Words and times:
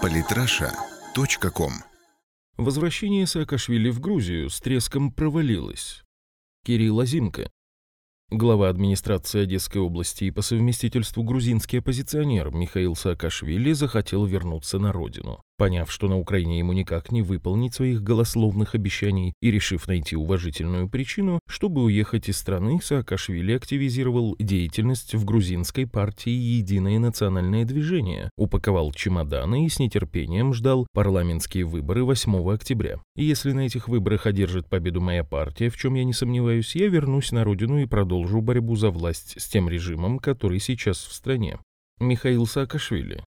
Политраша.ком 0.00 1.72
Возвращение 2.56 3.26
Саакашвили 3.26 3.90
в 3.90 4.00
Грузию 4.00 4.50
с 4.50 4.60
треском 4.60 5.12
провалилось. 5.12 6.02
Кирилл 6.64 7.00
Азимко, 7.00 7.50
Глава 8.30 8.70
администрации 8.70 9.42
Одесской 9.42 9.82
области 9.82 10.24
и 10.24 10.30
по 10.30 10.40
совместительству 10.40 11.22
грузинский 11.22 11.78
оппозиционер 11.78 12.50
Михаил 12.50 12.96
Саакашвили 12.96 13.72
захотел 13.72 14.24
вернуться 14.24 14.78
на 14.78 14.90
родину. 14.90 15.42
Поняв, 15.62 15.92
что 15.92 16.08
на 16.08 16.18
Украине 16.18 16.58
ему 16.58 16.72
никак 16.72 17.12
не 17.12 17.22
выполнить 17.22 17.72
своих 17.72 18.02
голословных 18.02 18.74
обещаний 18.74 19.32
и 19.40 19.52
решив 19.52 19.86
найти 19.86 20.16
уважительную 20.16 20.88
причину, 20.88 21.38
чтобы 21.46 21.84
уехать 21.84 22.28
из 22.28 22.38
страны, 22.38 22.80
Саакашвили 22.82 23.52
активизировал 23.52 24.34
деятельность 24.40 25.14
в 25.14 25.24
грузинской 25.24 25.86
партии 25.86 26.32
«Единое 26.32 26.98
национальное 26.98 27.64
движение», 27.64 28.28
упаковал 28.36 28.90
чемоданы 28.90 29.64
и 29.64 29.68
с 29.68 29.78
нетерпением 29.78 30.52
ждал 30.52 30.88
парламентские 30.94 31.64
выборы 31.64 32.02
8 32.02 32.52
октября. 32.52 32.98
Если 33.14 33.52
на 33.52 33.60
этих 33.60 33.86
выборах 33.86 34.26
одержит 34.26 34.68
победу 34.68 35.00
моя 35.00 35.22
партия, 35.22 35.70
в 35.70 35.76
чем 35.76 35.94
я 35.94 36.02
не 36.02 36.12
сомневаюсь, 36.12 36.74
я 36.74 36.88
вернусь 36.88 37.30
на 37.30 37.44
родину 37.44 37.78
и 37.78 37.86
продолжу 37.86 38.40
борьбу 38.40 38.74
за 38.74 38.90
власть 38.90 39.40
с 39.40 39.46
тем 39.46 39.68
режимом, 39.68 40.18
который 40.18 40.58
сейчас 40.58 40.98
в 40.98 41.12
стране. 41.12 41.60
Михаил 42.00 42.48
Саакашвили. 42.48 43.22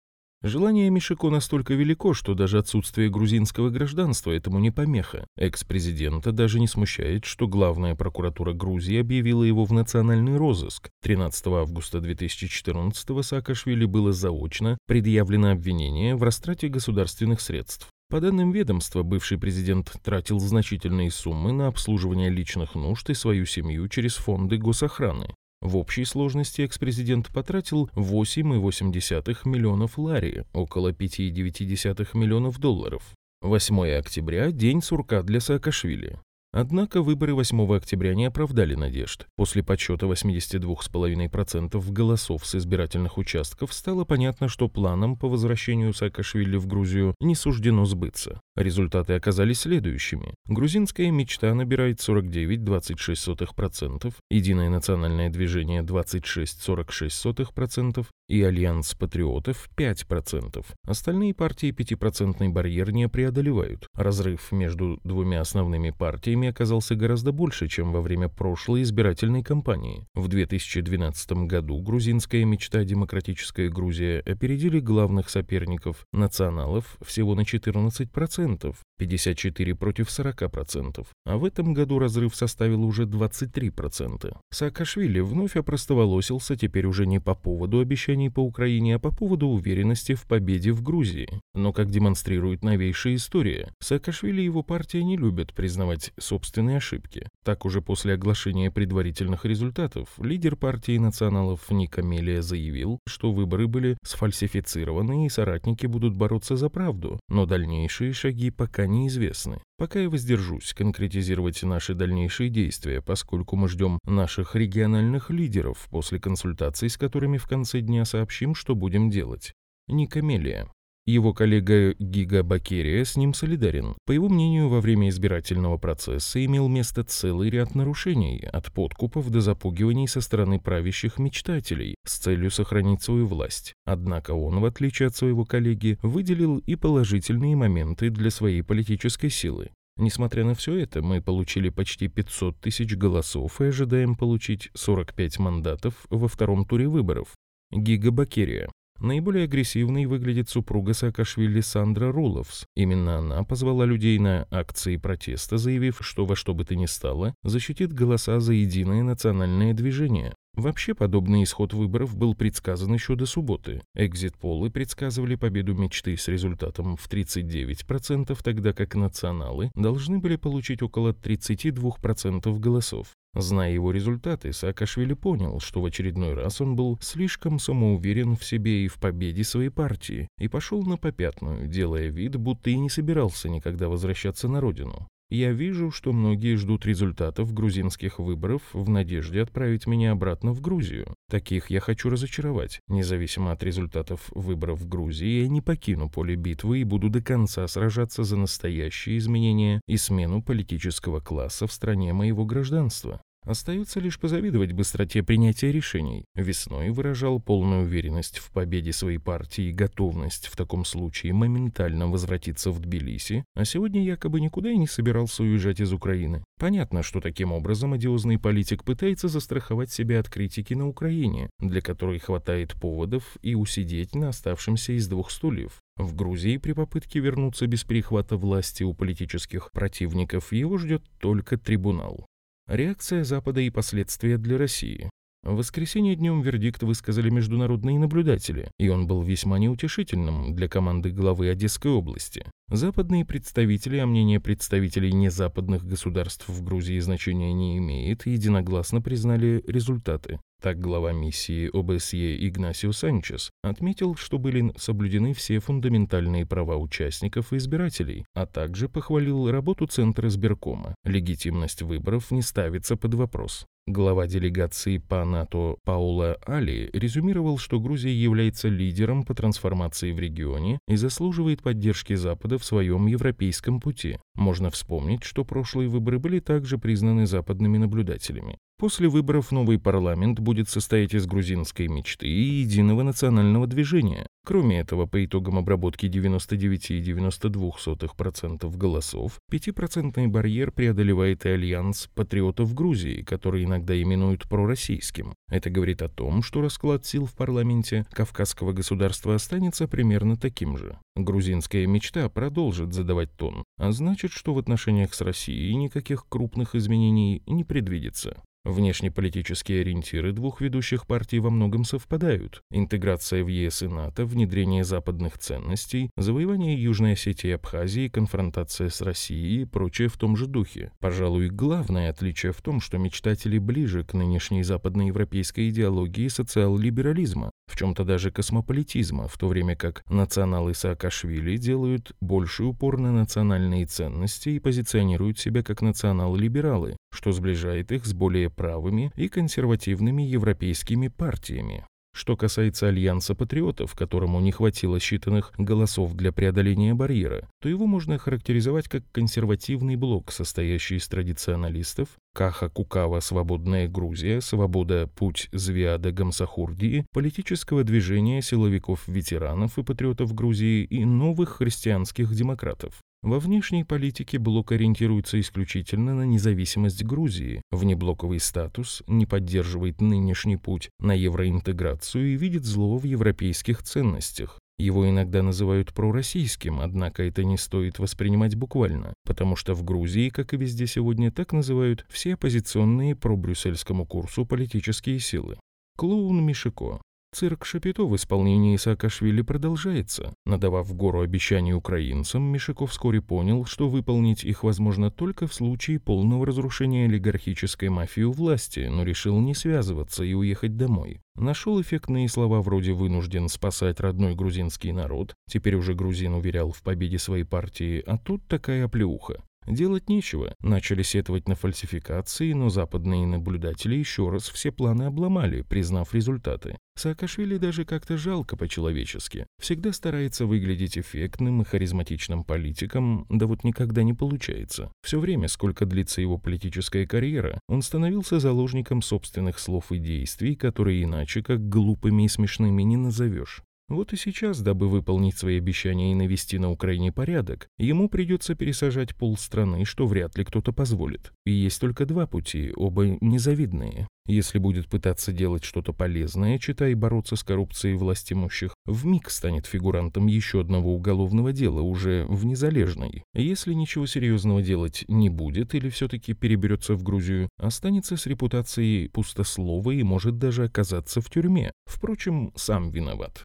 Желание 0.47 0.91
Мишико 0.91 1.31
настолько 1.31 1.73
велико, 1.73 2.13
что 2.13 2.35
даже 2.35 2.59
отсутствие 2.59 3.09
грузинского 3.09 3.71
гражданства 3.71 4.31
этому 4.31 4.59
не 4.59 4.71
помеха. 4.71 5.27
Экс-президента 5.39 6.33
даже 6.33 6.61
не 6.61 6.69
смущает, 6.69 7.25
что 7.25 7.49
главная 7.49 7.95
прокуратура 7.95 8.53
Грузии 8.53 9.01
объявила 9.01 9.43
его 9.43 9.65
в 9.65 9.73
национальный 9.73 10.37
розыск. 10.37 10.91
13 11.03 11.47
августа 11.47 12.01
2014 12.01 13.25
Саакашвили 13.25 13.87
было 13.87 14.13
заочно 14.13 14.77
предъявлено 14.87 15.53
обвинение 15.53 16.15
в 16.15 16.23
растрате 16.23 16.69
государственных 16.69 17.41
средств. 17.41 17.89
По 18.11 18.21
данным 18.21 18.53
ведомства, 18.53 19.03
бывший 19.03 19.39
президент 19.39 19.95
тратил 20.05 20.41
значительные 20.41 21.11
суммы 21.11 21.53
на 21.53 21.69
обслуживание 21.69 22.29
личных 22.29 22.75
нужд 22.75 23.09
и 23.09 23.15
свою 23.15 23.47
семью 23.47 23.89
через 23.89 24.17
фонды 24.17 24.59
госохраны. 24.59 25.29
В 25.65 25.79
общей 25.79 26.05
сложности 26.05 26.61
экс-президент 26.61 27.31
потратил 27.31 27.89
8,8 27.95 29.49
миллионов 29.49 29.97
лари, 29.97 30.45
около 30.53 30.93
5,9 30.93 32.09
миллионов 32.13 32.59
долларов. 32.59 33.03
8 33.41 33.97
октября– 33.97 34.51
день 34.53 34.83
сурка 34.83 35.23
для 35.23 35.41
Саакашвили. 35.41 36.19
Однако 36.57 37.03
выборы 37.03 37.35
8 37.35 37.75
октября 37.75 38.15
не 38.15 38.27
оправдали 38.27 38.77
надежд. 38.77 39.27
После 39.35 39.65
подсчета 39.65 40.07
82,5% 40.07 41.91
голосов 41.91 42.47
с 42.47 42.55
избирательных 42.55 43.19
участков 43.19 43.75
стало 43.75 44.05
понятно, 44.05 44.49
что 44.49 44.69
планам 44.69 45.17
по 45.17 45.29
возвращению 45.29 45.93
Саакашвили 45.93 46.57
в 46.57 46.69
Грузию 46.69 47.17
не 47.19 47.35
суждено 47.35 47.85
сбыться. 47.87 48.41
Результаты 48.55 49.15
оказались 49.15 49.63
следующими. 49.63 50.33
Грузинская 50.47 51.11
мечта 51.11 51.53
набирает 51.55 51.99
49,26%, 51.99 54.15
Единое 54.31 54.69
национальное 54.69 55.31
движение 55.31 55.83
26,46% 55.83 58.07
и 58.29 58.43
Альянс 58.43 58.95
патриотов 58.95 59.69
5%. 59.77 60.65
Остальные 60.87 61.35
партии 61.35 61.73
5% 61.73 62.49
барьер 62.49 62.91
не 62.93 63.09
преодолевают. 63.09 63.89
Разрыв 63.95 64.51
между 64.53 64.99
двумя 65.05 65.41
основными 65.41 65.91
партиями 65.91 66.49
оказался 66.49 66.95
гораздо 66.95 67.33
больше, 67.33 67.69
чем 67.69 67.93
во 67.93 68.01
время 68.01 68.29
прошлой 68.29 68.83
избирательной 68.83 69.43
кампании. 69.43 70.07
В 70.15 70.29
2012 70.29 71.33
году 71.47 71.81
грузинская 71.81 72.45
мечта 72.45 72.85
«Демократическая 72.85 73.69
Грузия» 73.69 74.21
опередили 74.21 74.81
главных 74.81 75.29
соперников 75.29 76.07
националов 76.13 76.97
всего 77.05 77.35
на 77.35 77.43
14%, 77.43 78.75
54 78.99 79.75
против 79.75 80.09
40%, 80.09 81.07
а 81.27 81.37
в 81.37 81.45
этом 81.45 81.75
году 81.75 81.99
разрыв 81.99 82.35
составил 82.35 82.85
уже 82.85 83.05
23%. 83.05 84.37
Саакашвили 84.51 85.21
вновь 85.21 85.57
опростоволосился 85.57 86.57
теперь 86.57 86.87
уже 86.87 87.07
не 87.07 87.21
по 87.21 87.35
поводу 87.35 87.81
обещаний 87.81 88.14
по 88.29 88.41
Украине, 88.41 88.97
а 88.97 88.99
по 88.99 89.11
поводу 89.11 89.49
уверенности 89.49 90.15
в 90.15 90.25
победе 90.27 90.73
в 90.73 90.83
Грузии. 90.83 91.29
Но, 91.55 91.73
как 91.73 91.91
демонстрирует 91.91 92.63
новейшая 92.63 93.17
история, 93.17 93.73
Саакашвили 93.81 94.43
и 94.43 94.45
его 94.45 94.63
партия 94.63 95.03
не 95.03 95.17
любят 95.17 95.55
признавать 95.55 96.13
собственные 96.19 96.79
ошибки. 96.79 97.29
Так 97.45 97.65
уже 97.65 97.83
после 97.83 98.15
оглашения 98.15 98.71
предварительных 98.71 99.45
результатов 99.45 100.09
лидер 100.19 100.57
партии 100.57 100.99
националов 100.99 101.71
Ника 101.71 102.03
Мелия 102.03 102.43
заявил, 102.43 102.99
что 103.07 103.33
выборы 103.33 103.67
были 103.67 103.97
сфальсифицированы 104.05 105.27
и 105.27 105.29
соратники 105.29 105.87
будут 105.87 106.15
бороться 106.15 106.57
за 106.57 106.69
правду, 106.69 107.21
но 107.29 107.47
дальнейшие 107.47 108.13
шаги 108.13 108.51
пока 108.51 108.87
неизвестны. 108.87 109.61
Пока 109.77 109.99
я 109.99 110.09
воздержусь 110.09 110.73
конкретизировать 110.73 111.63
наши 111.65 111.95
дальнейшие 111.95 112.49
действия, 112.49 113.03
поскольку 113.03 113.57
мы 113.57 113.69
ждем 113.69 113.99
наших 114.05 114.55
региональных 114.55 115.31
лидеров, 115.31 115.89
после 115.91 116.21
консультаций 116.21 116.89
с 116.89 116.97
которыми 116.97 117.39
в 117.39 117.49
конце 117.49 117.81
дня 117.81 118.05
сообщим, 118.05 118.55
что 118.55 118.77
будем 118.77 119.11
делать. 119.11 119.53
Никамелия. 119.89 120.71
Его 121.07 121.35
коллега 121.35 121.93
Гига 121.99 122.43
Бакерия 122.43 123.05
с 123.05 123.17
ним 123.17 123.35
солидарен. 123.35 123.95
По 124.07 124.13
его 124.13 124.31
мнению, 124.31 124.71
во 124.71 124.81
время 124.81 125.11
избирательного 125.11 125.77
процесса 125.77 126.43
имел 126.43 126.67
место 126.69 127.05
целый 127.05 127.51
ряд 127.51 127.75
нарушений, 127.75 128.43
от 128.51 128.73
подкупов 128.73 129.29
до 129.29 129.43
запугиваний 129.43 130.09
со 130.09 130.23
стороны 130.23 130.59
правящих 130.59 131.19
мечтателей 131.19 131.97
с 132.07 132.17
целью 132.17 132.51
сохранить 132.51 133.03
свою 133.03 133.27
власть. 133.27 133.75
Однако 133.85 134.31
он, 134.31 134.61
в 134.61 134.65
отличие 134.65 135.09
от 135.09 135.15
своего 135.15 135.45
коллеги, 135.45 135.99
выделил 136.01 136.57
и 136.57 136.75
положительные 136.75 137.55
моменты 137.55 138.09
для 138.09 138.31
своей 138.31 138.63
политической 138.63 139.29
силы. 139.29 139.73
Несмотря 139.99 140.45
на 140.45 140.55
все 140.55 140.79
это, 140.79 141.03
мы 141.03 141.21
получили 141.21 141.69
почти 141.69 142.09
500 142.09 142.59
тысяч 142.61 142.97
голосов 142.97 143.61
и 143.61 143.67
ожидаем 143.67 144.15
получить 144.15 144.71
45 144.73 145.39
мандатов 145.39 146.07
во 146.09 146.29
втором 146.29 146.65
туре 146.65 146.89
выборов. 146.89 147.29
Гига 147.71 148.11
Бакерия. 148.11 148.71
Наиболее 149.01 149.45
агрессивной 149.45 150.07
выглядит 150.07 150.49
супруга 150.49 150.95
Саакашвили 150.95 151.61
Сандра 151.61 152.13
Руловс. 152.13 152.65
Именно 152.77 153.19
она 153.19 153.43
позвала 153.43 153.85
людей 153.85 154.19
на 154.19 154.47
акции 154.51 154.97
протеста, 154.97 155.59
заявив, 155.59 155.99
что 156.01 156.25
во 156.25 156.37
что 156.37 156.55
бы 156.55 156.65
то 156.65 156.77
ни 156.77 156.87
стало 156.87 157.35
защитит 157.43 157.93
голоса 157.93 158.41
за 158.41 158.53
единое 158.53 159.03
национальное 159.03 159.75
движение. 159.75 160.35
Вообще, 160.57 160.95
подобный 160.95 161.43
исход 161.43 161.73
выборов 161.73 162.17
был 162.17 162.35
предсказан 162.35 162.95
еще 162.95 163.17
до 163.17 163.27
субботы. 163.27 163.83
Экзит-полы 163.95 164.71
предсказывали 164.71 165.35
победу 165.35 165.75
мечты 165.75 166.17
с 166.17 166.29
результатом 166.29 166.97
в 166.97 167.09
39%, 167.09 168.39
тогда 168.43 168.73
как 168.73 168.95
националы 168.95 169.73
должны 169.75 170.19
были 170.19 170.37
получить 170.37 170.83
около 170.83 171.13
32% 171.13 172.59
голосов. 172.61 173.09
Зная 173.35 173.73
его 173.73 173.91
результаты, 173.91 174.53
Саакашвили 174.53 175.15
понял, 175.15 175.59
что 175.59 175.83
в 175.83 175.87
очередной 175.87 176.35
раз 176.35 176.61
он 176.61 176.77
был 176.77 176.97
слишком 177.03 177.59
самоуверен 177.59 178.37
в 178.37 178.45
себе 178.45 178.85
и 178.85 178.89
в 178.89 178.95
победе 179.01 179.43
своей 179.43 179.71
партии, 179.71 180.29
и 180.39 180.47
пошел 180.47 180.85
на 180.85 180.97
попятную, 180.97 181.67
делая 181.67 182.09
вид, 182.09 182.37
будто 182.37 182.71
и 182.71 182.79
не 182.79 182.89
собирался 182.89 183.49
никогда 183.49 183.89
возвращаться 183.89 184.47
на 184.47 184.61
родину. 184.61 185.09
Я 185.35 185.51
вижу, 185.51 185.91
что 185.91 186.13
многие 186.13 186.55
ждут 186.55 186.87
результатов 186.87 187.53
грузинских 187.53 188.21
выборов 188.21 188.63
в 188.73 188.89
надежде 188.89 189.43
отправить 189.43 189.85
меня 189.85 190.13
обратно 190.13 190.53
в 190.53 190.61
Грузию. 190.61 191.13
Таких 191.29 191.71
я 191.71 191.81
хочу 191.81 192.09
разочаровать. 192.09 192.79
Независимо 192.87 193.51
от 193.51 193.65
результатов 193.65 194.31
выборов 194.31 194.79
в 194.79 194.89
Грузии, 194.89 195.43
я 195.43 195.49
не 195.49 195.61
покину 195.61 196.09
поле 196.09 196.37
битвы 196.37 196.79
и 196.79 196.85
буду 196.85 197.11
до 197.11 197.21
конца 197.21 197.67
сражаться 197.67 198.23
за 198.23 198.37
настоящие 198.37 199.19
изменения 199.19 199.81
и 199.89 199.97
смену 199.97 200.41
политического 200.41 201.19
класса 201.19 201.67
в 201.67 201.73
стране 201.73 202.13
моего 202.13 202.45
гражданства. 202.45 203.21
Остается 203.45 204.01
лишь 204.01 204.19
позавидовать 204.19 204.73
быстроте 204.73 205.23
принятия 205.23 205.71
решений. 205.71 206.25
Весной 206.35 206.91
выражал 206.91 207.41
полную 207.41 207.83
уверенность 207.83 208.39
в 208.39 208.51
победе 208.51 208.93
своей 208.93 209.19
партии 209.19 209.65
и 209.65 209.73
готовность 209.73 210.47
в 210.47 210.57
таком 210.57 210.87
случае 210.87 211.35
моментально 211.35 212.07
возвратиться 212.07 212.71
в 212.71 212.81
Тбилиси, 212.81 213.45
а 213.55 213.67
сегодня 213.67 214.03
якобы 214.03 214.41
никуда 214.41 214.71
и 214.71 214.79
не 214.79 214.87
собирался 214.87 215.43
уезжать 215.43 215.81
из 215.81 215.93
Украины. 215.93 216.43
Понятно, 216.59 217.03
что 217.03 217.21
таким 217.21 217.53
образом 217.53 217.93
одиозный 217.93 218.39
политик 218.39 218.83
пытается 218.83 219.29
застраховать 219.29 219.91
себя 219.91 220.21
от 220.21 220.31
критики 220.31 220.73
на 220.73 220.89
Украине, 220.89 221.51
для 221.59 221.83
которой 221.83 222.19
хватает 222.21 222.73
поводов 222.81 223.37
и 223.43 223.55
усидеть 223.55 224.15
на 224.15 224.31
оставшемся 224.31 224.93
из 224.93 225.07
двух 225.07 225.31
стульев. 225.31 225.83
В 225.97 226.15
Грузии 226.15 226.57
при 226.57 226.73
попытке 226.73 227.21
вернуться 227.21 227.67
без 227.67 227.85
перехвата 227.85 228.39
власти 228.39 228.85
у 228.85 228.95
политических 228.95 229.71
противников 229.71 230.53
его 230.53 230.79
ждет 230.79 231.03
только 231.21 231.59
трибунал. 231.59 232.27
Реакция 232.67 233.25
Запада 233.25 233.61
и 233.61 233.69
последствия 233.69 234.39
для 234.39 234.57
России. 234.57 235.11
В 235.43 235.57
воскресенье 235.57 236.17
днем 236.17 236.41
вердикт 236.41 236.83
высказали 236.83 237.29
международные 237.29 237.99
наблюдатели, 237.99 238.71
и 238.79 238.89
он 238.89 239.07
был 239.07 239.23
весьма 239.23 239.59
неутешительным 239.59 240.55
для 240.55 240.67
команды 240.67 241.11
главы 241.11 241.51
Одесской 241.51 241.91
области. 241.91 242.47
Западные 242.71 243.27
представители, 243.27 243.99
а 243.99 244.07
мнение 244.07 244.41
представителей 244.41 245.13
незападных 245.13 245.85
государств 245.85 246.49
в 246.49 246.65
Грузии 246.65 246.99
значения 247.01 247.53
не 247.53 247.77
имеет, 247.77 248.25
единогласно 248.25 249.03
признали 249.03 249.63
результаты. 249.67 250.41
Так 250.65 250.79
глава 250.79 251.13
миссии 251.13 251.69
ОБСЕ 251.71 252.49
Игнасио 252.49 252.93
Санчес 252.93 253.51
отметил, 253.63 254.15
что 254.15 254.39
были 254.39 254.73
соблюдены 254.79 255.35
все 255.35 255.59
фундаментальные 255.59 256.47
права 256.47 256.77
участников 256.79 257.53
и 257.53 257.59
избирателей, 257.59 258.25
а 258.33 258.47
также 258.47 258.89
похвалил 258.89 259.51
работу 259.51 259.87
Центра 259.87 260.31
сберкома. 260.31 260.95
Легитимность 261.05 261.83
выборов 261.83 262.31
не 262.31 262.41
ставится 262.41 262.97
под 262.97 263.13
вопрос. 263.13 263.67
Глава 263.87 264.27
делегации 264.27 264.97
по 264.97 265.23
НАТО 265.27 265.77
Паула 265.85 266.39
Али 266.47 266.89
резюмировал, 266.95 267.59
что 267.59 267.79
Грузия 267.79 268.15
является 268.15 268.69
лидером 268.69 269.25
по 269.25 269.35
трансформации 269.35 270.13
в 270.13 270.19
регионе 270.19 270.79
и 270.89 270.97
заслуживает 270.97 271.63
поддержки 271.63 272.15
Запада 272.15 272.57
в 272.57 272.65
своем 272.65 273.07
европейском 273.07 273.81
пути. 273.81 274.17
Можно 274.35 274.71
вспомнить, 274.71 275.25
что 275.25 275.45
прошлые 275.45 275.91
выборы 275.91 276.19
были 276.19 276.41
также 276.41 276.79
признаны 276.79 277.27
западными 277.27 277.77
наблюдателями. 277.77 278.57
После 278.85 279.09
выборов 279.09 279.49
новый 279.51 279.79
парламент 279.79 280.41
будет 280.41 280.69
состоять 280.69 281.15
из 281.15 281.25
грузинской 281.25 281.89
мечты 281.89 282.27
и 282.27 282.61
единого 282.61 283.03
национального 283.03 283.67
движения. 283.67 284.27
Кроме 284.45 284.81
этого, 284.81 285.07
по 285.07 285.25
итогам 285.25 285.57
обработки 285.57 286.05
99,92% 286.05 288.77
голосов, 288.77 289.39
5% 289.51 290.27
барьер 290.27 290.71
преодолевает 290.71 291.47
и 291.47 291.49
альянс 291.49 292.11
патриотов 292.15 292.75
Грузии, 292.75 293.23
который 293.23 293.65
иногда 293.65 293.99
именуют 293.99 294.47
пророссийским. 294.51 295.33
Это 295.49 295.71
говорит 295.71 296.03
о 296.03 296.11
том, 296.11 296.43
что 296.43 296.61
расклад 296.61 297.07
сил 297.07 297.25
в 297.25 297.33
парламенте 297.33 298.05
Кавказского 298.13 298.75
государства 298.75 299.35
останется 299.35 299.89
примерно 299.89 300.37
таким 300.37 300.77
же. 300.77 300.99
Грузинская 301.17 301.87
мечта 301.87 302.29
продолжит 302.29 302.93
задавать 302.93 303.35
тон, 303.35 303.65
а 303.79 303.93
значит, 303.93 304.33
что 304.33 304.53
в 304.53 304.59
отношениях 304.59 305.15
с 305.15 305.23
Россией 305.23 305.75
никаких 305.75 306.27
крупных 306.29 306.75
изменений 306.75 307.43
не 307.47 307.65
предвидится. 307.65 308.43
Внешнеполитические 308.65 309.83
ориентиры 309.83 310.33
двух 310.33 310.63
ведущих 310.63 311.07
партий 311.07 311.39
во 311.39 311.51
многом 311.51 311.85
совпадают. 311.85 312.63
Интеграция 312.71 313.45
в 313.45 313.49
ЕС 313.49 313.83
и 313.83 313.89
НАТО, 313.89 314.25
внедрение 314.25 314.85
западных 314.85 315.39
ценностей, 315.39 316.11
завоевание 316.17 316.83
Южной 316.83 317.13
Осетии 317.13 317.49
и 317.49 317.53
Абхазии, 317.53 318.09
конфронтация 318.09 318.89
с 318.89 319.03
Россией 319.03 319.63
и 319.63 319.65
прочее 319.67 320.09
в 320.09 320.17
том 320.17 320.35
же 320.35 320.47
духе. 320.47 320.93
Пожалуй, 320.99 321.51
главное 321.51 322.09
отличие 322.09 322.53
в 322.53 322.63
том, 322.63 322.81
что 322.81 322.97
мечтатели 322.97 323.59
ближе 323.59 324.03
к 324.03 324.15
нынешней 324.15 324.63
западноевропейской 324.63 325.69
идеологии 325.69 326.29
социал-либерализма, 326.29 327.51
в 327.67 327.77
чем-то 327.77 328.05
даже 328.05 328.31
космополитизма, 328.31 329.29
в 329.29 329.37
то 329.37 329.47
время 329.47 329.77
как 329.77 330.03
националы 330.09 330.75
Саакашвили 330.75 331.59
делают 331.59 332.13
больший 332.21 332.67
упор 332.67 332.99
на 332.99 333.13
национальные 333.13 333.85
ценности 333.87 334.51
и 334.51 334.59
позиционируют 334.59 335.39
себя 335.39 335.63
как 335.63 335.83
национал-либералы, 335.83 336.97
что 337.15 337.33
сближает 337.33 337.93
их 337.93 338.05
с 338.05 338.13
более 338.13 338.51
правыми 338.51 339.13
и 339.17 339.29
консервативными 339.29 340.23
европейскими 340.23 341.09
партиями. 341.09 341.85
Что 342.15 342.37
касается 342.37 342.87
Альянса 342.87 343.35
патриотов, 343.35 343.97
которому 343.97 344.39
не 344.39 344.53
хватило 344.53 344.99
считанных 344.99 345.51
голосов 345.59 346.15
для 346.15 346.31
преодоления 346.31 346.95
барьера, 346.95 347.49
то 347.61 347.69
его 347.69 347.87
можно 347.87 348.19
характеризовать 348.19 348.89
как 348.89 349.03
консервативный 349.11 349.97
блок, 349.97 350.31
состоящий 350.31 350.97
из 350.97 351.09
традиционалистов, 351.09 352.09
Каха 352.33 352.69
Кукава 352.69 353.19
«Свободная 353.19 353.89
Грузия», 353.89 354.41
«Свобода. 354.41 355.09
Путь 355.17 355.49
Звиада 355.51 356.13
Гамсахурдии», 356.13 357.05
политического 357.13 357.83
движения 357.83 358.43
силовиков-ветеранов 358.43 359.77
и 359.79 359.83
патриотов 359.83 360.35
Грузии 360.35 360.85
и 360.85 361.05
новых 361.05 361.57
христианских 361.57 362.33
демократов. 362.33 362.95
Во 363.25 363.39
внешней 363.39 363.85
политике 363.85 364.39
блок 364.39 364.73
ориентируется 364.73 365.41
исключительно 365.41 366.15
на 366.15 366.25
независимость 366.25 367.05
Грузии, 367.05 367.63
внеблоковый 367.71 368.39
статус, 368.39 369.03
не 369.07 369.25
поддерживает 369.25 370.03
нынешний 370.03 370.59
путь 370.59 370.91
на 370.99 371.15
евроинтеграцию 371.15 372.35
и 372.35 372.37
видит 372.37 372.67
зло 372.67 372.99
в 372.99 373.05
европейских 373.05 373.83
ценностях. 373.83 374.59
Его 374.77 375.09
иногда 375.09 375.43
называют 375.43 375.95
пророссийским, 375.95 376.81
однако 376.81 377.23
это 377.23 377.45
не 377.45 377.57
стоит 377.57 377.99
воспринимать 377.99 378.57
буквально, 378.57 379.15
потому 379.25 379.57
что 379.57 379.73
в 379.73 379.83
Грузии, 379.85 380.29
как 380.29 380.53
и 380.53 380.59
везде 380.59 380.87
сегодня, 380.87 381.33
так 381.33 381.55
называют 381.55 382.05
все 382.11 382.35
оппозиционные 382.35 383.17
пробрюссельскому 383.17 384.05
курсу 384.05 384.45
политические 384.45 385.19
силы. 385.19 385.57
Клоун 385.97 386.45
Мишико. 386.45 387.01
Цирк 387.35 387.65
Шапито 387.65 388.05
в 388.05 388.15
исполнении 388.15 388.77
Саакашвили 388.77 389.43
продолжается. 389.43 390.35
Надавав 390.47 390.95
гору 390.95 391.21
обещаний 391.21 391.73
украинцам, 391.73 392.45
Мишико 392.45 392.93
вскоре 392.93 393.21
понял, 393.21 393.65
что 393.65 393.89
выполнить 393.89 394.45
их 394.45 394.63
возможно 394.63 395.11
только 395.11 395.49
в 395.49 395.53
случае 395.53 395.99
полного 395.99 396.47
разрушения 396.47 397.07
олигархической 397.07 397.89
мафии 397.89 398.21
у 398.21 398.31
власти, 398.31 398.87
но 398.89 399.03
решил 399.03 399.41
не 399.41 399.53
связываться 399.53 400.23
и 400.23 400.33
уехать 400.33 400.77
домой. 400.77 401.23
Нашел 401.35 401.83
эффектные 401.83 402.29
слова 402.29 402.63
вроде 402.63 402.93
«вынужден 402.93 403.49
спасать 403.49 403.99
родной 403.99 404.37
грузинский 404.37 404.93
народ», 404.93 405.35
теперь 405.51 405.75
уже 405.75 405.95
грузин 405.95 406.35
уверял 406.35 406.71
в 406.71 406.85
победе 406.85 407.19
своей 407.19 407.43
партии, 407.43 408.01
а 408.07 408.17
тут 408.17 408.47
такая 408.47 408.85
оплеуха. 408.85 409.43
Делать 409.67 410.09
нечего. 410.09 410.55
Начали 410.61 411.03
сетовать 411.03 411.49
на 411.49 411.55
фальсификации, 411.55 412.53
но 412.53 412.69
западные 412.69 413.27
наблюдатели 413.27 413.95
еще 413.95 414.29
раз 414.29 414.49
все 414.49 414.71
планы 414.71 415.05
обломали, 415.05 415.63
признав 415.63 416.15
результаты. 416.15 416.77
Саакашвили 416.97 417.57
даже 417.57 417.85
как-то 417.85 418.17
жалко 418.17 418.57
по-человечески. 418.57 419.47
Всегда 419.61 419.93
старается 419.93 420.47
выглядеть 420.47 420.99
эффектным 420.99 421.63
и 421.63 421.65
харизматичным 421.65 422.45
политиком, 422.45 423.27
да 423.29 423.47
вот 423.47 423.65
никогда 423.65 424.03
не 424.03 424.13
получается. 424.13 424.93
Все 425.03 425.19
время, 425.19 425.49
сколько 425.49 425.87
длится 425.87 426.21
его 426.21 426.39
политическая 426.39 427.07
карьера, 427.07 427.61
он 427.69 427.83
становился 427.83 428.39
заложником 428.39 429.03
собственных 429.03 429.59
слов 429.59 429.91
и 429.91 429.99
действий, 429.99 430.55
которые 430.55 431.03
иначе 431.03 431.43
как 431.43 431.69
глупыми 431.69 432.25
и 432.25 432.29
смешными 432.29 432.83
не 432.83 432.97
назовешь. 432.97 433.63
Вот 433.89 434.15
и 434.15 434.17
сейчас, 434.17 434.61
дабы 434.61 434.89
выполнить 434.89 435.37
свои 435.37 435.59
обещания 435.59 436.13
и 436.13 436.15
навести 436.15 436.59
на 436.59 436.71
Украине 436.71 437.13
порядок, 437.13 437.69
ему 437.77 438.09
придется 438.09 438.55
пересажать 438.55 439.15
полстраны, 439.15 439.85
что 439.85 440.07
вряд 440.07 440.39
ли 440.39 440.45
кто-то 440.45 440.73
позволит. 440.73 441.33
И 441.45 441.53
есть 441.53 441.81
только 441.81 442.07
два 442.07 442.27
пути, 442.27 442.73
оба 442.75 443.19
незавидные. 443.21 444.09
Если 444.27 444.59
будет 444.59 444.89
пытаться 444.89 445.33
делать 445.33 445.65
что-то 445.65 445.93
полезное, 445.93 446.59
читай 446.59 446.95
бороться 446.95 447.37
с 447.37 447.43
коррупцией 447.43 447.97
власть 447.97 448.33
имущих, 448.33 448.75
вмиг 448.87 449.29
станет 449.29 449.67
фигурантом 449.67 450.29
еще 450.29 450.63
одного 450.63 450.95
уголовного 450.95 451.53
дела, 451.53 451.83
уже 451.83 452.25
в 452.27 452.47
незалежной. 452.47 453.25
Если 453.35 453.75
ничего 453.75 454.07
серьезного 454.07 454.63
делать 454.63 455.05
не 455.09 455.29
будет 455.29 455.75
или 455.75 455.91
все-таки 455.91 456.33
переберется 456.33 456.95
в 456.95 457.03
Грузию, 457.03 457.51
останется 457.59 458.17
с 458.17 458.25
репутацией 458.25 459.09
пустослова 459.09 459.91
и 459.91 460.03
может 460.03 460.39
даже 460.39 460.65
оказаться 460.65 461.21
в 461.21 461.29
тюрьме. 461.29 461.71
Впрочем, 461.85 462.51
сам 462.57 462.91
виноват. 462.91 463.45